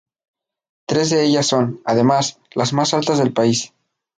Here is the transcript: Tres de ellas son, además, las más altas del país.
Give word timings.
Tres 0.87 1.11
de 1.11 1.23
ellas 1.25 1.45
son, 1.45 1.79
además, 1.85 2.39
las 2.55 2.73
más 2.73 2.95
altas 2.95 3.19
del 3.19 3.33
país. 3.33 3.71